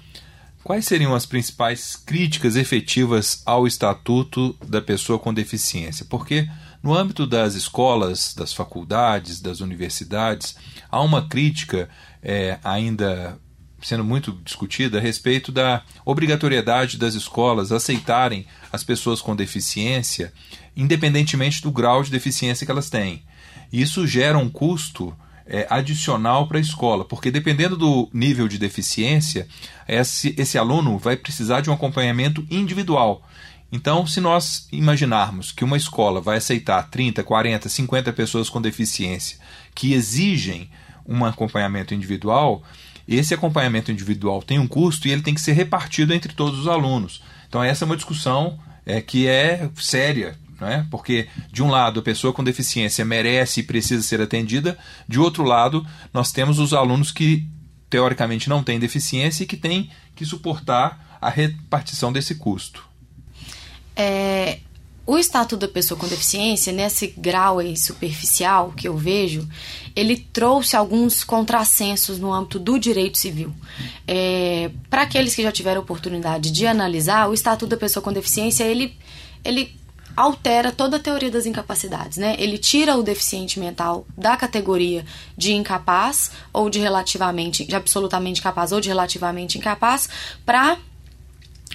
quais 0.63 0.86
seriam 0.86 1.15
as 1.15 1.25
principais 1.25 1.95
críticas 1.95 2.55
efetivas 2.55 3.41
ao 3.43 3.65
Estatuto 3.65 4.55
da 4.63 4.81
Pessoa 4.81 5.17
com 5.17 5.33
Deficiência? 5.33 6.05
Porque 6.07 6.48
no 6.81 6.95
âmbito 6.95 7.27
das 7.27 7.53
escolas, 7.55 8.33
das 8.33 8.53
faculdades, 8.53 9.39
das 9.39 9.59
universidades, 9.59 10.55
há 10.89 11.01
uma 11.01 11.27
crítica 11.27 11.89
é, 12.21 12.57
ainda 12.63 13.39
sendo 13.81 14.03
muito 14.03 14.31
discutida 14.43 15.00
a 15.00 15.01
respeito 15.01 15.51
da 15.51 15.83
obrigatoriedade 16.05 16.97
das 16.97 17.15
escolas 17.15 17.71
aceitarem 17.71 18.45
as 18.71 18.83
pessoas 18.83 19.21
com 19.21 19.35
deficiência, 19.35 20.31
independentemente 20.75 21.61
do 21.61 21.71
grau 21.71 22.03
de 22.03 22.11
deficiência 22.11 22.65
que 22.65 22.71
elas 22.71 22.89
têm. 22.89 23.23
Isso 23.73 24.05
gera 24.05 24.38
um 24.38 24.50
custo 24.50 25.15
é, 25.45 25.65
adicional 25.69 26.47
para 26.47 26.57
a 26.57 26.61
escola, 26.61 27.03
porque 27.03 27.31
dependendo 27.31 27.75
do 27.75 28.09
nível 28.13 28.47
de 28.47 28.57
deficiência, 28.57 29.47
esse, 29.88 30.35
esse 30.38 30.57
aluno 30.57 30.97
vai 30.97 31.17
precisar 31.17 31.61
de 31.61 31.69
um 31.69 31.73
acompanhamento 31.73 32.45
individual. 32.50 33.27
Então, 33.72 34.06
se 34.06 34.20
nós 34.20 34.68
imaginarmos 34.72 35.51
que 35.51 35.63
uma 35.63 35.78
escola 35.78 36.20
vai 36.20 36.38
aceitar 36.38 36.90
30, 36.90 37.24
40, 37.24 37.70
50 37.70 38.12
pessoas 38.12 38.50
com 38.50 38.62
deficiência 38.62 39.40
que 39.74 39.94
exigem 39.94 40.70
um 41.06 41.24
acompanhamento 41.24 41.94
individual, 41.94 42.63
esse 43.08 43.34
acompanhamento 43.34 43.92
individual 43.92 44.44
tem 44.44 44.60
um 44.60 44.68
custo 44.68 45.08
e 45.08 45.12
ele 45.12 45.22
tem 45.22 45.34
que 45.34 45.42
ser 45.42 45.54
repartido 45.54 46.13
entre 46.13 46.34
todos 46.34 46.60
os 46.60 46.68
alunos. 46.68 47.24
Então, 47.48 47.63
essa 47.63 47.84
é 47.84 47.88
uma 47.88 47.96
discussão 47.96 48.60
é, 48.86 49.01
que 49.01 49.28
é 49.28 49.70
séria, 49.78 50.38
não 50.60 50.68
é? 50.68 50.86
porque, 50.92 51.28
de 51.51 51.63
um 51.63 51.70
lado, 51.70 52.01
a 52.01 52.04
pessoa 52.04 52.34
com 52.34 52.44
deficiência 52.44 53.06
merece 53.06 53.62
e 53.62 53.63
precisa 53.63 54.04
ser 54.04 54.20
atendida, 54.20 54.78
de 55.08 55.20
outro 55.20 55.44
lado, 55.44 55.86
nós 56.13 56.32
temos 56.32 56.60
os 56.60 56.74
alunos 56.74 57.12
que, 57.12 57.48
teoricamente, 57.90 58.50
não 58.50 58.63
têm 58.63 58.80
deficiência 58.80 59.44
e 59.44 59.48
que 59.48 59.58
têm 59.58 59.90
que 60.13 60.25
suportar 60.25 61.18
a 61.22 61.30
repartição 61.30 62.12
desse 62.12 62.36
custo. 62.36 62.90
É, 64.01 64.60
o 65.05 65.17
Estatuto 65.17 65.58
da 65.58 65.67
Pessoa 65.67 66.00
com 66.00 66.08
Deficiência, 66.08 66.74
nesse 66.74 67.08
grau 67.08 67.60
aí 67.60 67.77
superficial 67.77 68.72
que 68.75 68.88
eu 68.88 68.98
vejo, 68.98 69.48
ele 69.96 70.17
trouxe 70.17 70.75
alguns 70.75 71.24
contrassensos 71.24 72.17
no 72.17 72.34
âmbito 72.34 72.58
do 72.58 72.79
direito 72.79 73.17
civil. 73.17 73.53
É, 74.08 74.72
Para 74.89 75.03
aqueles 75.03 75.36
que 75.36 75.43
já 75.43 75.51
tiveram 75.51 75.81
oportunidade 75.81 76.51
de 76.51 76.65
analisar, 76.65 77.29
o 77.29 77.34
Estatuto 77.34 77.67
da 77.67 77.77
Pessoa 77.77 78.01
com 78.01 78.12
Deficiência, 78.12 78.63
ele, 78.63 78.96
ele 79.43 79.75
altera 80.15 80.72
toda 80.72 80.98
a 80.98 81.00
teoria 81.00 81.29
das 81.29 81.46
incapacidades, 81.46 82.17
né? 82.17 82.36
Ele 82.39 82.58
tira 82.58 82.96
o 82.96 83.03
deficiente 83.03 83.60
mental 83.60 84.05
da 84.17 84.36
categoria 84.36 85.05
de 85.38 85.53
incapaz 85.53 86.31
ou 86.51 86.70
de 86.70 86.79
relativamente, 86.79 87.65
de 87.65 87.75
absolutamente 87.75 88.41
capaz 88.41 88.72
ou 88.72 88.81
de 88.81 88.89
relativamente 88.89 89.58
incapaz 89.58 90.10
para 90.46 90.77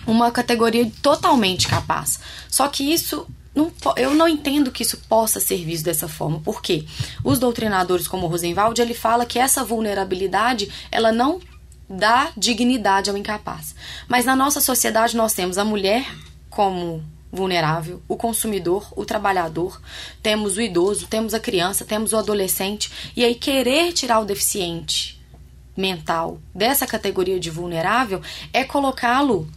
uma 0.06 0.30
categoria 0.30 0.90
totalmente 1.02 1.68
capaz. 1.68 2.20
Só 2.48 2.68
que 2.68 2.92
isso 2.92 3.26
não, 3.54 3.72
eu 3.96 4.14
não 4.14 4.28
entendo 4.28 4.70
que 4.70 4.82
isso 4.82 4.98
possa 5.08 5.40
ser 5.40 5.64
visto 5.64 5.84
dessa 5.84 6.06
forma, 6.06 6.40
porque 6.44 6.84
os 7.24 7.38
doutrinadores 7.38 8.06
como 8.06 8.26
Rosenwald, 8.26 8.80
ele 8.80 8.92
fala 8.92 9.24
que 9.24 9.38
essa 9.38 9.64
vulnerabilidade, 9.64 10.70
ela 10.90 11.10
não 11.10 11.40
dá 11.88 12.30
dignidade 12.36 13.08
ao 13.08 13.16
incapaz. 13.16 13.74
Mas 14.06 14.24
na 14.24 14.36
nossa 14.36 14.60
sociedade 14.60 15.16
nós 15.16 15.32
temos 15.32 15.56
a 15.56 15.64
mulher 15.64 16.06
como 16.50 17.02
vulnerável, 17.32 18.02
o 18.08 18.16
consumidor, 18.16 18.86
o 18.96 19.04
trabalhador, 19.04 19.80
temos 20.22 20.56
o 20.56 20.60
idoso, 20.60 21.06
temos 21.06 21.34
a 21.34 21.40
criança, 21.40 21.84
temos 21.84 22.12
o 22.12 22.16
adolescente, 22.16 22.90
e 23.16 23.24
aí 23.24 23.34
querer 23.34 23.92
tirar 23.92 24.20
o 24.20 24.24
deficiente 24.24 25.20
mental 25.76 26.40
dessa 26.54 26.86
categoria 26.86 27.38
de 27.38 27.50
vulnerável 27.50 28.22
é 28.52 28.64
colocá-lo 28.64 29.48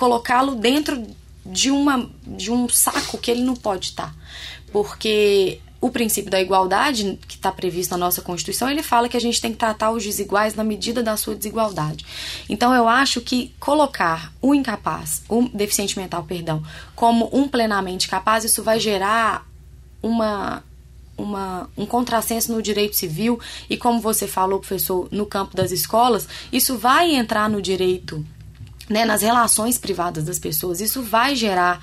colocá-lo 0.00 0.54
dentro 0.54 1.06
de, 1.44 1.70
uma, 1.70 2.10
de 2.26 2.50
um 2.50 2.66
saco 2.70 3.18
que 3.18 3.30
ele 3.30 3.42
não 3.42 3.54
pode 3.54 3.88
estar. 3.88 4.16
Porque 4.72 5.60
o 5.78 5.90
princípio 5.90 6.30
da 6.30 6.40
igualdade, 6.40 7.18
que 7.28 7.34
está 7.34 7.52
previsto 7.52 7.90
na 7.92 7.98
nossa 7.98 8.22
Constituição, 8.22 8.70
ele 8.70 8.82
fala 8.82 9.10
que 9.10 9.16
a 9.16 9.20
gente 9.20 9.40
tem 9.40 9.52
que 9.52 9.58
tratar 9.58 9.90
os 9.90 10.02
desiguais 10.02 10.54
na 10.54 10.64
medida 10.64 11.02
da 11.02 11.18
sua 11.18 11.34
desigualdade. 11.34 12.06
Então, 12.48 12.74
eu 12.74 12.88
acho 12.88 13.20
que 13.20 13.54
colocar 13.60 14.32
o 14.40 14.54
incapaz, 14.54 15.22
o 15.28 15.48
deficiente 15.52 15.98
mental, 15.98 16.24
perdão, 16.24 16.62
como 16.96 17.28
um 17.30 17.46
plenamente 17.46 18.08
capaz, 18.08 18.42
isso 18.44 18.62
vai 18.62 18.80
gerar 18.80 19.46
uma, 20.02 20.62
uma, 21.16 21.68
um 21.76 21.84
contrassenso 21.84 22.52
no 22.52 22.62
direito 22.62 22.96
civil 22.96 23.38
e, 23.68 23.76
como 23.76 24.00
você 24.00 24.26
falou, 24.26 24.60
professor, 24.60 25.08
no 25.10 25.26
campo 25.26 25.54
das 25.54 25.72
escolas, 25.72 26.26
isso 26.50 26.78
vai 26.78 27.14
entrar 27.14 27.50
no 27.50 27.60
direito 27.60 28.24
né, 28.90 29.04
nas 29.04 29.22
relações 29.22 29.78
privadas 29.78 30.24
das 30.24 30.38
pessoas. 30.38 30.80
Isso 30.80 31.02
vai 31.02 31.36
gerar 31.36 31.80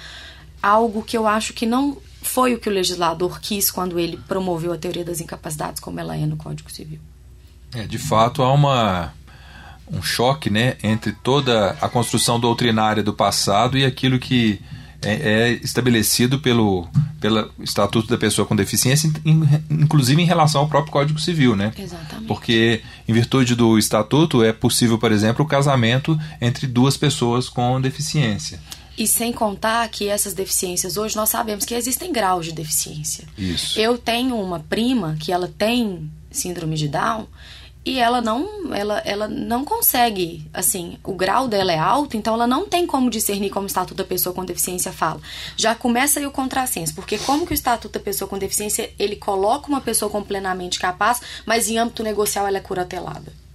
algo 0.62 1.02
que 1.02 1.18
eu 1.18 1.26
acho 1.26 1.54
que 1.54 1.66
não 1.66 1.98
foi 2.22 2.54
o 2.54 2.60
que 2.60 2.68
o 2.68 2.72
legislador 2.72 3.40
quis 3.40 3.72
quando 3.72 3.98
ele 3.98 4.18
promoveu 4.28 4.74
a 4.74 4.78
teoria 4.78 5.06
das 5.06 5.22
incapacidades, 5.22 5.80
como 5.80 6.00
ela 6.00 6.18
é 6.18 6.26
no 6.26 6.36
Código 6.36 6.70
Civil. 6.70 7.00
É, 7.74 7.88
de 7.88 7.98
fato, 7.98 8.44
há 8.44 8.52
uma, 8.52 9.14
um 9.90 10.02
choque 10.02 10.50
né, 10.50 10.76
entre 10.84 11.14
toda 11.14 11.72
a 11.82 11.88
construção 11.88 12.40
doutrinária 12.40 13.02
do 13.02 13.14
passado 13.14 13.78
e 13.78 13.86
aquilo 13.86 14.20
que 14.20 14.62
é, 15.02 15.14
é 15.14 15.52
estabelecido 15.64 16.40
pelo, 16.40 16.88
pelo 17.20 17.52
Estatuto 17.60 18.08
da 18.08 18.18
Pessoa 18.18 18.48
com 18.48 18.56
Deficiência, 18.56 19.12
inclusive 19.70 20.22
em 20.22 20.26
relação 20.26 20.62
ao 20.62 20.68
próprio 20.68 20.92
Código 20.92 21.20
Civil, 21.20 21.56
né? 21.56 21.72
Exatamente. 21.78 22.28
Porque, 22.28 22.82
em 23.08 23.14
virtude 23.14 23.56
do 23.56 23.78
Estatuto, 23.78 24.44
é 24.44 24.52
possível, 24.52 24.98
por 24.98 25.12
exemplo, 25.12 25.46
o 25.46 25.48
casamento 25.48 26.20
entre 26.42 26.68
duas 26.68 26.98
pessoas 26.98 27.48
com 27.50 27.80
deficiência. 27.80 28.60
E 28.98 29.06
sem 29.06 29.32
contar 29.32 29.88
que 29.90 30.08
essas 30.08 30.34
deficiências, 30.34 30.98
hoje 30.98 31.16
nós 31.16 31.30
sabemos 31.30 31.64
que 31.64 31.76
existem 31.76 32.12
graus 32.12 32.48
de 32.48 32.52
deficiência. 32.52 33.26
Isso. 33.38 33.80
Eu 33.80 33.96
tenho 33.96 34.36
uma 34.36 34.60
prima 34.60 35.16
que 35.20 35.32
ela 35.32 35.48
tem 35.48 36.10
síndrome 36.32 36.76
de 36.76 36.88
Down 36.88 37.28
e 37.88 38.00
ela 38.00 38.20
não 38.20 38.76
ela, 38.76 39.02
ela 39.06 39.28
não 39.30 39.64
consegue, 39.64 40.46
assim, 40.54 40.98
o 41.06 41.14
grau 41.14 41.48
dela 41.48 41.72
é 41.72 41.80
alto, 41.80 42.18
então 42.18 42.34
ela 42.34 42.46
não 42.46 42.68
tem 42.68 42.86
como 42.86 43.10
discernir 43.10 43.50
como 43.50 43.64
o 43.64 43.68
Estatuto 43.68 43.96
da 43.96 44.04
Pessoa 44.04 44.36
com 44.36 44.44
Deficiência 44.44 44.92
fala. 44.92 45.22
Já 45.56 45.74
começa 45.74 46.20
aí 46.20 46.26
o 46.26 46.32
contrassenso, 46.32 46.94
porque 46.94 47.18
como 47.18 47.46
que 47.46 47.54
o 47.54 47.56
Estatuto 47.56 47.98
da 47.98 48.04
Pessoa 48.04 48.28
com 48.28 48.38
Deficiência, 48.38 48.92
ele 49.00 49.16
coloca 49.16 49.70
uma 49.70 49.80
pessoa 49.80 50.12
como 50.12 50.26
plenamente 50.26 50.80
capaz, 50.80 51.22
mas 51.46 51.70
em 51.70 51.78
âmbito 51.78 52.04
negocial 52.04 52.46
ela 52.46 52.58
é 52.58 52.62
curatelada? 52.62 53.47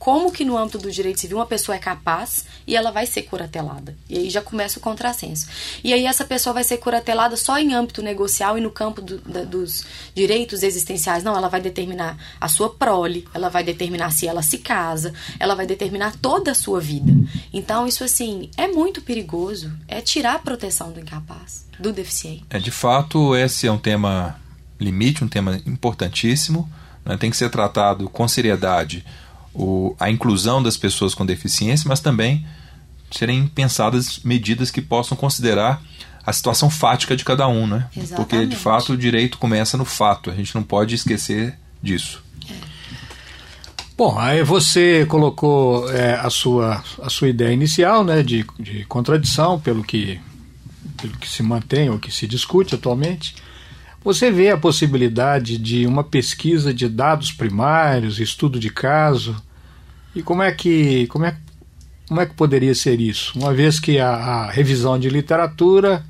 Como 0.00 0.32
que 0.32 0.46
no 0.46 0.56
âmbito 0.56 0.78
do 0.78 0.90
direito 0.90 1.20
civil 1.20 1.36
uma 1.36 1.46
pessoa 1.46 1.76
é 1.76 1.78
capaz 1.78 2.46
e 2.66 2.74
ela 2.74 2.90
vai 2.90 3.04
ser 3.04 3.24
curatelada. 3.24 3.94
E 4.08 4.16
aí 4.16 4.30
já 4.30 4.40
começa 4.40 4.78
o 4.78 4.82
contrassenso. 4.82 5.46
E 5.84 5.92
aí 5.92 6.06
essa 6.06 6.24
pessoa 6.24 6.54
vai 6.54 6.64
ser 6.64 6.78
curatelada 6.78 7.36
só 7.36 7.58
em 7.58 7.74
âmbito 7.74 8.00
negocial 8.00 8.56
e 8.56 8.62
no 8.62 8.70
campo 8.70 9.02
do, 9.02 9.18
da, 9.18 9.44
dos 9.44 9.84
direitos 10.14 10.62
existenciais. 10.62 11.22
Não, 11.22 11.36
ela 11.36 11.50
vai 11.50 11.60
determinar 11.60 12.16
a 12.40 12.48
sua 12.48 12.70
prole, 12.70 13.28
ela 13.34 13.50
vai 13.50 13.62
determinar 13.62 14.10
se 14.10 14.26
ela 14.26 14.40
se 14.40 14.56
casa, 14.56 15.12
ela 15.38 15.54
vai 15.54 15.66
determinar 15.66 16.16
toda 16.16 16.52
a 16.52 16.54
sua 16.54 16.80
vida. 16.80 17.12
Então 17.52 17.86
isso 17.86 18.02
assim 18.02 18.50
é 18.56 18.68
muito 18.68 19.02
perigoso, 19.02 19.70
é 19.86 20.00
tirar 20.00 20.36
a 20.36 20.38
proteção 20.38 20.92
do 20.92 21.00
incapaz, 21.00 21.66
do 21.78 21.92
deficiente. 21.92 22.46
É 22.48 22.58
de 22.58 22.70
fato 22.70 23.36
esse 23.36 23.66
é 23.66 23.70
um 23.70 23.78
tema 23.78 24.40
limite, 24.80 25.22
um 25.22 25.28
tema 25.28 25.60
importantíssimo, 25.66 26.66
né? 27.04 27.18
tem 27.18 27.30
que 27.30 27.36
ser 27.36 27.50
tratado 27.50 28.08
com 28.08 28.26
seriedade 28.26 29.04
o, 29.54 29.94
a 29.98 30.10
inclusão 30.10 30.62
das 30.62 30.76
pessoas 30.76 31.14
com 31.14 31.24
deficiência, 31.26 31.88
mas 31.88 32.00
também 32.00 32.46
serem 33.10 33.46
pensadas 33.46 34.20
medidas 34.24 34.70
que 34.70 34.80
possam 34.80 35.16
considerar 35.16 35.82
a 36.24 36.32
situação 36.32 36.70
fática 36.70 37.16
de 37.16 37.24
cada 37.24 37.48
um, 37.48 37.66
né? 37.66 37.88
Exatamente. 37.96 38.14
Porque 38.16 38.46
de 38.46 38.56
fato 38.56 38.92
o 38.92 38.96
direito 38.96 39.38
começa 39.38 39.76
no 39.76 39.84
fato, 39.84 40.30
a 40.30 40.34
gente 40.34 40.54
não 40.54 40.62
pode 40.62 40.94
esquecer 40.94 41.58
disso. 41.82 42.22
Bom, 43.96 44.18
aí 44.18 44.42
você 44.42 45.04
colocou 45.04 45.90
é, 45.92 46.14
a, 46.14 46.30
sua, 46.30 46.82
a 47.02 47.10
sua 47.10 47.28
ideia 47.28 47.52
inicial 47.52 48.02
né, 48.02 48.22
de, 48.22 48.46
de 48.58 48.84
contradição 48.86 49.60
pelo 49.60 49.84
que, 49.84 50.18
pelo 50.96 51.12
que 51.18 51.28
se 51.28 51.42
mantém 51.42 51.90
ou 51.90 51.98
que 51.98 52.10
se 52.10 52.26
discute 52.26 52.74
atualmente. 52.74 53.34
Você 54.02 54.30
vê 54.30 54.50
a 54.50 54.56
possibilidade 54.56 55.58
de 55.58 55.86
uma 55.86 56.02
pesquisa 56.02 56.72
de 56.72 56.88
dados 56.88 57.30
primários, 57.30 58.18
estudo 58.18 58.58
de 58.58 58.70
caso, 58.70 59.36
e 60.14 60.22
como 60.22 60.42
é 60.42 60.50
que 60.50 61.06
como 61.08 61.26
é, 61.26 61.36
como 62.08 62.20
é 62.20 62.26
que 62.26 62.34
poderia 62.34 62.74
ser 62.74 63.00
isso? 63.00 63.38
Uma 63.38 63.52
vez 63.52 63.78
que 63.78 63.98
a, 63.98 64.10
a 64.10 64.50
revisão 64.50 64.98
de 64.98 65.08
literatura 65.08 66.04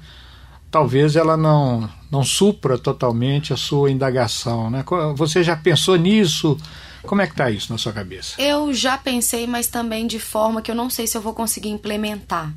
talvez 0.70 1.16
ela 1.16 1.36
não 1.36 1.90
não 2.10 2.24
supra 2.24 2.78
totalmente 2.78 3.52
a 3.52 3.56
sua 3.56 3.90
indagação, 3.90 4.70
né? 4.70 4.84
Você 5.16 5.42
já 5.42 5.56
pensou 5.56 5.96
nisso? 5.96 6.56
Como 7.02 7.22
é 7.22 7.26
que 7.26 7.32
está 7.32 7.50
isso 7.50 7.72
na 7.72 7.78
sua 7.78 7.92
cabeça? 7.92 8.40
Eu 8.40 8.74
já 8.74 8.98
pensei, 8.98 9.46
mas 9.46 9.68
também 9.68 10.06
de 10.06 10.18
forma 10.18 10.60
que 10.60 10.70
eu 10.70 10.74
não 10.74 10.90
sei 10.90 11.06
se 11.06 11.16
eu 11.16 11.20
vou 11.22 11.32
conseguir 11.32 11.70
implementar 11.70 12.52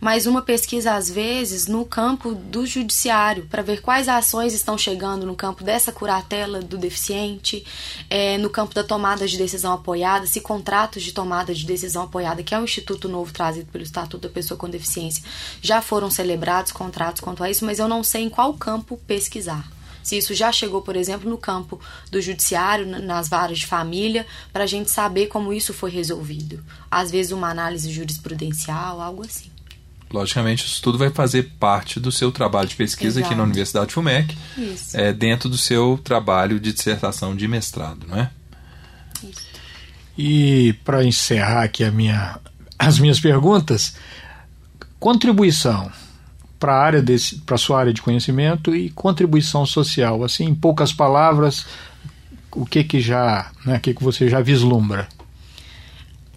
mas 0.00 0.26
uma 0.26 0.42
pesquisa 0.42 0.94
às 0.94 1.10
vezes 1.10 1.66
no 1.66 1.84
campo 1.84 2.34
do 2.34 2.66
judiciário 2.66 3.46
para 3.46 3.62
ver 3.62 3.80
quais 3.80 4.08
ações 4.08 4.52
estão 4.52 4.78
chegando 4.78 5.26
no 5.26 5.34
campo 5.34 5.64
dessa 5.64 5.92
curatela 5.92 6.60
do 6.60 6.78
deficiente, 6.78 7.64
é, 8.08 8.38
no 8.38 8.50
campo 8.50 8.74
da 8.74 8.84
tomada 8.84 9.26
de 9.26 9.36
decisão 9.36 9.72
apoiada, 9.72 10.26
se 10.26 10.40
contratos 10.40 11.02
de 11.02 11.12
tomada 11.12 11.54
de 11.54 11.66
decisão 11.66 12.04
apoiada, 12.04 12.42
que 12.42 12.54
é 12.54 12.58
um 12.58 12.64
instituto 12.64 13.08
novo 13.08 13.32
trazido 13.32 13.70
pelo 13.70 13.84
Estatuto 13.84 14.28
da 14.28 14.32
Pessoa 14.32 14.58
com 14.58 14.68
Deficiência, 14.68 15.22
já 15.60 15.82
foram 15.82 16.10
celebrados 16.10 16.72
contratos 16.72 17.20
quanto 17.20 17.42
a 17.42 17.50
isso, 17.50 17.64
mas 17.64 17.78
eu 17.78 17.88
não 17.88 18.02
sei 18.02 18.22
em 18.22 18.30
qual 18.30 18.54
campo 18.54 18.96
pesquisar 19.06 19.68
se 20.08 20.16
isso 20.16 20.32
já 20.32 20.50
chegou, 20.50 20.80
por 20.80 20.96
exemplo, 20.96 21.28
no 21.28 21.36
campo 21.36 21.78
do 22.10 22.18
judiciário, 22.18 22.86
nas 22.86 23.28
varas 23.28 23.58
de 23.58 23.66
família, 23.66 24.26
para 24.50 24.64
a 24.64 24.66
gente 24.66 24.90
saber 24.90 25.26
como 25.26 25.52
isso 25.52 25.74
foi 25.74 25.90
resolvido. 25.90 26.64
Às 26.90 27.10
vezes, 27.10 27.30
uma 27.30 27.50
análise 27.50 27.92
jurisprudencial, 27.92 29.02
algo 29.02 29.22
assim. 29.22 29.50
Logicamente, 30.10 30.64
isso 30.64 30.80
tudo 30.80 30.96
vai 30.96 31.10
fazer 31.10 31.50
parte 31.58 32.00
do 32.00 32.10
seu 32.10 32.32
trabalho 32.32 32.68
de 32.68 32.76
pesquisa 32.76 33.20
Exato. 33.20 33.26
aqui 33.26 33.34
na 33.34 33.44
Universidade 33.44 33.92
FUMEC, 33.92 34.36
é, 34.94 35.12
dentro 35.12 35.48
do 35.48 35.58
seu 35.58 36.00
trabalho 36.02 36.58
de 36.58 36.72
dissertação 36.72 37.36
de 37.36 37.46
mestrado, 37.46 38.06
não 38.08 38.18
é? 38.18 38.30
Isso. 39.22 39.46
E 40.16 40.72
para 40.84 41.04
encerrar 41.04 41.64
aqui 41.64 41.84
a 41.84 41.90
minha, 41.90 42.38
as 42.78 42.98
minhas 42.98 43.20
perguntas, 43.20 43.94
contribuição 44.98 45.92
para 46.58 46.72
a 46.74 46.82
área 46.82 47.02
desse, 47.02 47.36
para 47.36 47.56
sua 47.56 47.78
área 47.78 47.92
de 47.92 48.02
conhecimento 48.02 48.74
e 48.74 48.90
contribuição 48.90 49.64
social, 49.64 50.24
assim, 50.24 50.46
em 50.46 50.54
poucas 50.54 50.92
palavras, 50.92 51.66
o 52.50 52.66
que 52.66 52.82
que 52.82 53.00
já, 53.00 53.50
né, 53.64 53.76
o 53.76 53.80
que 53.80 53.94
que 53.94 54.02
você 54.02 54.28
já 54.28 54.40
vislumbra? 54.40 55.06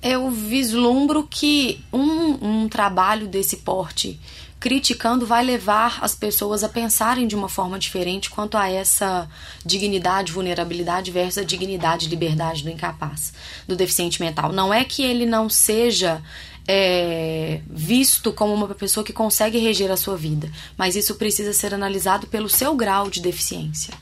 Eu 0.01 0.29
vislumbro 0.31 1.27
que 1.29 1.83
um, 1.93 2.63
um 2.63 2.69
trabalho 2.69 3.27
desse 3.27 3.57
porte 3.57 4.19
criticando 4.59 5.25
vai 5.25 5.43
levar 5.43 5.97
as 6.03 6.13
pessoas 6.13 6.63
a 6.63 6.69
pensarem 6.69 7.27
de 7.27 7.35
uma 7.35 7.49
forma 7.49 7.79
diferente 7.79 8.29
quanto 8.29 8.55
a 8.55 8.69
essa 8.69 9.27
dignidade, 9.65 10.31
vulnerabilidade 10.31 11.09
versus 11.09 11.39
a 11.39 11.43
dignidade 11.43 12.05
e 12.05 12.09
liberdade 12.09 12.63
do 12.63 12.69
incapaz, 12.69 13.33
do 13.67 13.75
deficiente 13.75 14.21
mental. 14.21 14.51
Não 14.53 14.71
é 14.71 14.83
que 14.85 15.01
ele 15.01 15.25
não 15.25 15.49
seja 15.49 16.21
é, 16.67 17.61
visto 17.67 18.31
como 18.31 18.53
uma 18.53 18.67
pessoa 18.67 19.03
que 19.03 19.11
consegue 19.11 19.57
reger 19.57 19.89
a 19.89 19.97
sua 19.97 20.15
vida, 20.15 20.51
mas 20.77 20.95
isso 20.95 21.15
precisa 21.15 21.53
ser 21.53 21.73
analisado 21.73 22.27
pelo 22.27 22.47
seu 22.47 22.75
grau 22.75 23.09
de 23.09 23.19
deficiência. 23.19 23.95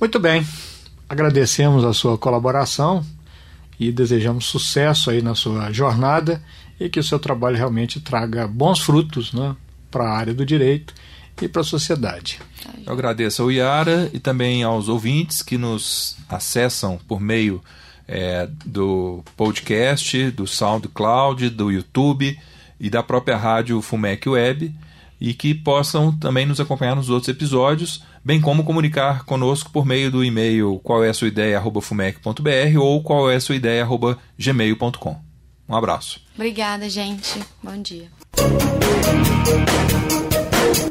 Muito 0.00 0.18
bem, 0.18 0.44
agradecemos 1.08 1.84
a 1.84 1.92
sua 1.92 2.18
colaboração 2.18 3.06
e 3.78 3.90
desejamos 3.90 4.46
sucesso 4.46 5.10
aí 5.10 5.22
na 5.22 5.34
sua 5.34 5.72
jornada 5.72 6.42
e 6.78 6.88
que 6.88 7.00
o 7.00 7.04
seu 7.04 7.18
trabalho 7.18 7.56
realmente 7.56 8.00
traga 8.00 8.46
bons 8.46 8.80
frutos 8.80 9.32
né, 9.32 9.56
para 9.90 10.04
a 10.04 10.16
área 10.16 10.34
do 10.34 10.44
direito 10.44 10.94
e 11.40 11.48
para 11.48 11.62
a 11.62 11.64
sociedade. 11.64 12.40
Eu 12.86 12.92
agradeço 12.92 13.42
ao 13.42 13.50
Iara 13.50 14.10
e 14.12 14.18
também 14.18 14.62
aos 14.62 14.88
ouvintes 14.88 15.42
que 15.42 15.58
nos 15.58 16.16
acessam 16.28 16.98
por 17.08 17.20
meio 17.20 17.62
é, 18.06 18.48
do 18.64 19.24
podcast, 19.36 20.30
do 20.30 20.46
SoundCloud, 20.46 21.50
do 21.50 21.70
YouTube 21.70 22.38
e 22.78 22.90
da 22.90 23.02
própria 23.02 23.36
rádio 23.36 23.80
Fumec 23.80 24.28
Web 24.28 24.74
e 25.22 25.32
que 25.32 25.54
possam 25.54 26.10
também 26.10 26.44
nos 26.44 26.58
acompanhar 26.58 26.96
nos 26.96 27.08
outros 27.08 27.28
episódios 27.28 28.02
bem 28.24 28.40
como 28.40 28.64
comunicar 28.64 29.24
conosco 29.24 29.70
por 29.70 29.86
meio 29.86 30.10
do 30.10 30.24
e-mail 30.24 30.80
qual 30.82 31.04
é 31.04 31.10
a 31.10 31.14
sua 31.14 31.28
ideia 31.28 31.62
fumec.br 31.80 32.78
ou 32.80 33.00
qual 33.04 33.30
é 33.30 33.36
a 33.36 33.40
sua 33.40 33.54
ideia 33.54 33.86
gmail.com. 34.36 35.16
Um 35.68 35.76
abraço. 35.76 36.20
Obrigada, 36.34 36.90
gente. 36.90 37.40
Bom 37.62 37.80
dia. 37.80 38.08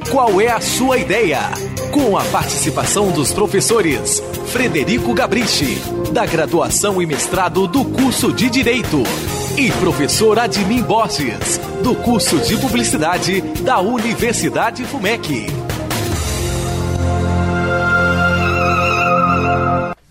Qual 0.10 0.40
é 0.40 0.48
a 0.48 0.62
sua 0.62 0.98
ideia? 0.98 1.40
Com 1.92 2.18
a 2.18 2.24
participação 2.24 3.12
dos 3.12 3.34
professores 3.34 4.22
Frederico 4.48 5.14
Gabrichi, 5.14 5.78
da 6.14 6.26
graduação 6.26 7.02
e 7.02 7.06
mestrado 7.06 7.68
do 7.68 7.84
curso 7.84 8.32
de 8.32 8.50
Direito, 8.50 9.04
e 9.58 9.72
professor 9.72 10.40
Admin 10.40 10.82
Borges, 10.82 11.60
do 11.84 11.96
curso 11.96 12.38
de 12.40 12.58
Publicidade 12.58 13.42
da 13.64 13.80
Universidade 13.80 14.84
FUMEC. 14.86 15.61